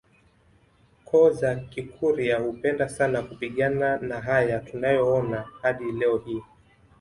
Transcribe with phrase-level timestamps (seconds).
[1.05, 6.41] koo za Kikurya hupenda sana kupigana na haya tunayaona hadi leo hii